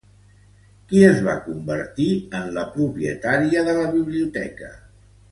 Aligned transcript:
Qui 0.91 1.01
es 1.09 1.19
va 1.25 1.35
convertir 1.47 2.07
en 2.39 2.47
la 2.55 2.63
propietària 2.77 3.61
de 3.67 3.75
la 3.81 3.85
biblioteca? 3.97 4.71